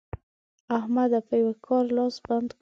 [0.77, 1.19] احمده!
[1.27, 2.59] په یوه کار لاس بنده کړه.